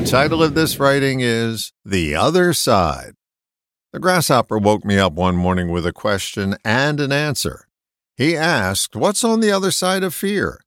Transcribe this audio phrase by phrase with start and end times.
[0.00, 3.12] The title of this writing is The Other Side.
[3.92, 7.68] The grasshopper woke me up one morning with a question and an answer.
[8.16, 10.62] He asked, What's on the other side of fear?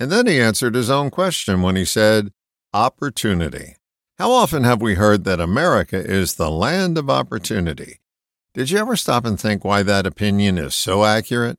[0.00, 2.32] And then he answered his own question when he said,
[2.72, 3.76] Opportunity.
[4.18, 8.00] How often have we heard that America is the land of opportunity?
[8.54, 11.58] Did you ever stop and think why that opinion is so accurate?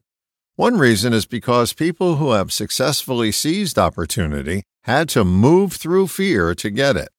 [0.56, 6.54] One reason is because people who have successfully seized opportunity had to move through fear
[6.54, 7.10] to get it.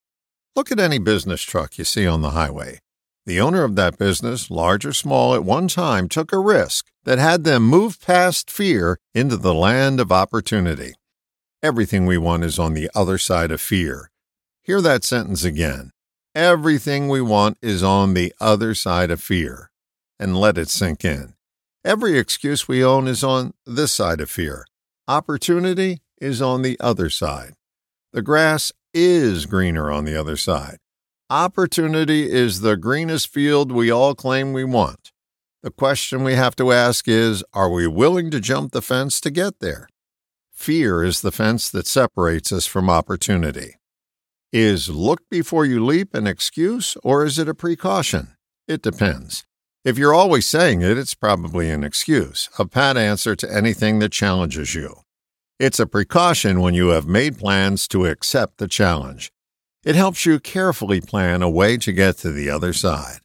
[0.56, 2.80] Look at any business truck you see on the highway.
[3.26, 7.20] The owner of that business, large or small, at one time took a risk that
[7.20, 10.94] had them move past fear into the land of opportunity.
[11.62, 14.12] Everything we want is on the other side of fear.
[14.62, 15.92] Hear that sentence again.
[16.36, 19.72] Everything we want is on the other side of fear.
[20.20, 21.36] And let it sink in.
[21.86, 24.66] Every excuse we own is on this side of fear.
[25.08, 27.54] Opportunity is on the other side.
[28.14, 30.78] The grass is greener on the other side.
[31.30, 35.12] Opportunity is the greenest field we all claim we want.
[35.64, 39.32] The question we have to ask is Are we willing to jump the fence to
[39.32, 39.88] get there?
[40.52, 43.76] Fear is the fence that separates us from opportunity.
[44.52, 48.36] Is look before you leap an excuse or is it a precaution?
[48.68, 49.44] It depends.
[49.84, 54.12] If you're always saying it, it's probably an excuse, a pat answer to anything that
[54.12, 55.04] challenges you.
[55.60, 59.32] It's a precaution when you have made plans to accept the challenge.
[59.86, 63.20] It helps you carefully plan a way to get to the other side.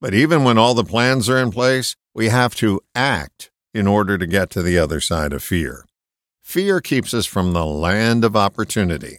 [0.00, 4.16] But even when all the plans are in place, we have to act in order
[4.16, 5.84] to get to the other side of fear.
[6.42, 9.18] Fear keeps us from the land of opportunity.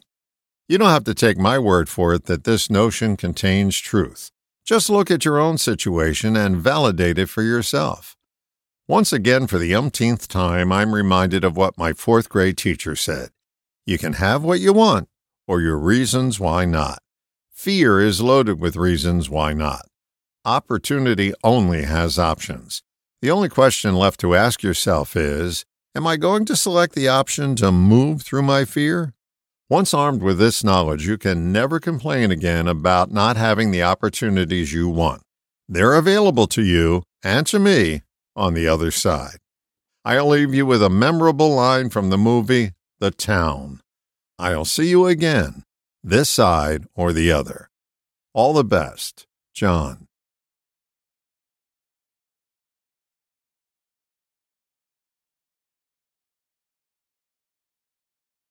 [0.69, 4.31] You don't have to take my word for it that this notion contains truth.
[4.63, 8.15] Just look at your own situation and validate it for yourself.
[8.87, 13.29] Once again, for the umpteenth time, I'm reminded of what my fourth grade teacher said
[13.83, 15.09] You can have what you want,
[15.47, 16.99] or your reasons why not.
[17.51, 19.87] Fear is loaded with reasons why not.
[20.45, 22.83] Opportunity only has options.
[23.23, 25.65] The only question left to ask yourself is
[25.95, 29.15] Am I going to select the option to move through my fear?
[29.67, 34.73] Once armed with this knowledge, you can never complain again about not having the opportunities
[34.73, 35.23] you want.
[35.67, 38.03] They're available to you and to me
[38.35, 39.37] on the other side.
[40.03, 43.81] I'll leave you with a memorable line from the movie The Town.
[44.37, 45.63] I'll see you again,
[46.03, 47.69] this side or the other.
[48.33, 50.07] All the best, John.